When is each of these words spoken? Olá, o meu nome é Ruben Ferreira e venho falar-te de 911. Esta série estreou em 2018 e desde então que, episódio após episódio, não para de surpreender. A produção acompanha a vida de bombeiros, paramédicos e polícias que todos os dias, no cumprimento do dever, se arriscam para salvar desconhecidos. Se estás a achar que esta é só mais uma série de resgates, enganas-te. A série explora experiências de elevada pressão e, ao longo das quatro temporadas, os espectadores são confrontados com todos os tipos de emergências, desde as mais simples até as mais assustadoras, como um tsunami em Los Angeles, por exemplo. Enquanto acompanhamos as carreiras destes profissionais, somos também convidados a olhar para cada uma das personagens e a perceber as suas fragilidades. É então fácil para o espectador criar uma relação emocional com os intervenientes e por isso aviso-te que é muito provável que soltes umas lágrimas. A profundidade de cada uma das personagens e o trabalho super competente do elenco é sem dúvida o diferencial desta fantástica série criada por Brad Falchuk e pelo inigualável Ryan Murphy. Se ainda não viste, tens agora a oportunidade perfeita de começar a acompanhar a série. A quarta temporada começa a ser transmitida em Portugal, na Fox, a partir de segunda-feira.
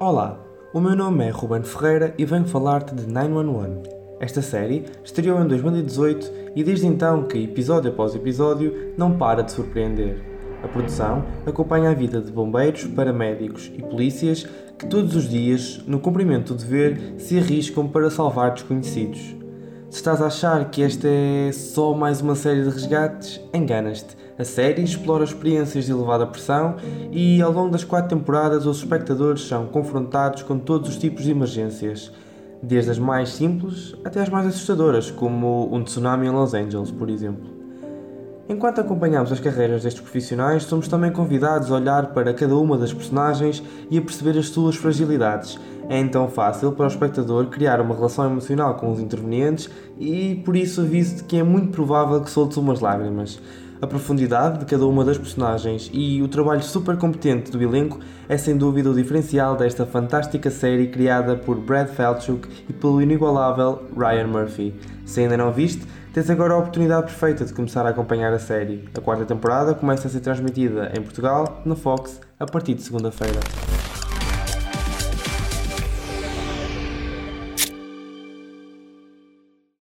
Olá, 0.00 0.38
o 0.72 0.80
meu 0.80 0.94
nome 0.94 1.26
é 1.26 1.30
Ruben 1.30 1.64
Ferreira 1.64 2.14
e 2.16 2.24
venho 2.24 2.44
falar-te 2.44 2.94
de 2.94 3.04
911. 3.12 3.82
Esta 4.20 4.40
série 4.40 4.84
estreou 5.02 5.42
em 5.42 5.48
2018 5.48 6.52
e 6.54 6.62
desde 6.62 6.86
então 6.86 7.24
que, 7.24 7.42
episódio 7.42 7.90
após 7.90 8.14
episódio, 8.14 8.92
não 8.96 9.18
para 9.18 9.42
de 9.42 9.50
surpreender. 9.50 10.22
A 10.62 10.68
produção 10.68 11.24
acompanha 11.44 11.90
a 11.90 11.94
vida 11.94 12.20
de 12.20 12.30
bombeiros, 12.30 12.84
paramédicos 12.84 13.72
e 13.76 13.82
polícias 13.82 14.46
que 14.78 14.86
todos 14.86 15.16
os 15.16 15.28
dias, 15.28 15.82
no 15.84 15.98
cumprimento 15.98 16.54
do 16.54 16.60
dever, 16.60 17.14
se 17.18 17.36
arriscam 17.36 17.88
para 17.88 18.08
salvar 18.08 18.52
desconhecidos. 18.52 19.18
Se 19.90 19.96
estás 19.96 20.22
a 20.22 20.26
achar 20.26 20.70
que 20.70 20.80
esta 20.80 21.08
é 21.08 21.50
só 21.50 21.92
mais 21.92 22.20
uma 22.20 22.36
série 22.36 22.62
de 22.62 22.70
resgates, 22.70 23.40
enganas-te. 23.52 24.16
A 24.38 24.44
série 24.44 24.82
explora 24.82 25.24
experiências 25.24 25.86
de 25.86 25.90
elevada 25.90 26.24
pressão 26.24 26.76
e, 27.10 27.42
ao 27.42 27.50
longo 27.50 27.70
das 27.70 27.82
quatro 27.82 28.16
temporadas, 28.16 28.66
os 28.66 28.78
espectadores 28.78 29.42
são 29.42 29.66
confrontados 29.66 30.44
com 30.44 30.56
todos 30.60 30.90
os 30.90 30.96
tipos 30.96 31.24
de 31.24 31.32
emergências, 31.32 32.12
desde 32.62 32.92
as 32.92 33.00
mais 33.00 33.30
simples 33.30 33.96
até 34.04 34.22
as 34.22 34.28
mais 34.28 34.46
assustadoras, 34.46 35.10
como 35.10 35.74
um 35.74 35.82
tsunami 35.82 36.28
em 36.28 36.30
Los 36.30 36.54
Angeles, 36.54 36.92
por 36.92 37.10
exemplo. 37.10 37.58
Enquanto 38.48 38.80
acompanhamos 38.80 39.32
as 39.32 39.40
carreiras 39.40 39.82
destes 39.82 40.00
profissionais, 40.00 40.62
somos 40.62 40.86
também 40.86 41.10
convidados 41.10 41.70
a 41.72 41.74
olhar 41.74 42.14
para 42.14 42.32
cada 42.32 42.56
uma 42.56 42.78
das 42.78 42.92
personagens 42.92 43.60
e 43.90 43.98
a 43.98 44.00
perceber 44.00 44.38
as 44.38 44.50
suas 44.50 44.76
fragilidades. 44.76 45.58
É 45.88 45.98
então 45.98 46.28
fácil 46.28 46.70
para 46.70 46.84
o 46.84 46.88
espectador 46.88 47.46
criar 47.46 47.80
uma 47.80 47.94
relação 47.94 48.26
emocional 48.26 48.76
com 48.76 48.92
os 48.92 49.00
intervenientes 49.00 49.68
e 49.98 50.36
por 50.44 50.54
isso 50.54 50.80
aviso-te 50.80 51.24
que 51.24 51.38
é 51.38 51.42
muito 51.42 51.72
provável 51.72 52.20
que 52.20 52.30
soltes 52.30 52.56
umas 52.56 52.80
lágrimas. 52.80 53.40
A 53.80 53.86
profundidade 53.86 54.58
de 54.58 54.64
cada 54.64 54.84
uma 54.86 55.04
das 55.04 55.16
personagens 55.16 55.88
e 55.92 56.20
o 56.20 56.26
trabalho 56.26 56.62
super 56.62 56.96
competente 56.96 57.52
do 57.52 57.62
elenco 57.62 58.00
é 58.28 58.36
sem 58.36 58.56
dúvida 58.56 58.90
o 58.90 58.94
diferencial 58.94 59.54
desta 59.56 59.86
fantástica 59.86 60.50
série 60.50 60.88
criada 60.88 61.36
por 61.36 61.56
Brad 61.56 61.88
Falchuk 61.88 62.48
e 62.68 62.72
pelo 62.72 63.00
inigualável 63.00 63.84
Ryan 63.96 64.26
Murphy. 64.26 64.74
Se 65.06 65.20
ainda 65.20 65.36
não 65.36 65.52
viste, 65.52 65.86
tens 66.12 66.28
agora 66.28 66.54
a 66.54 66.58
oportunidade 66.58 67.06
perfeita 67.06 67.44
de 67.44 67.54
começar 67.54 67.86
a 67.86 67.90
acompanhar 67.90 68.32
a 68.32 68.38
série. 68.40 68.88
A 68.96 69.00
quarta 69.00 69.24
temporada 69.24 69.74
começa 69.74 70.08
a 70.08 70.10
ser 70.10 70.20
transmitida 70.20 70.92
em 70.96 71.00
Portugal, 71.00 71.62
na 71.64 71.76
Fox, 71.76 72.20
a 72.40 72.46
partir 72.46 72.74
de 72.74 72.82
segunda-feira. 72.82 73.38